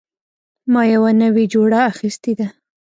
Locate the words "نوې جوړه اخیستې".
1.23-2.31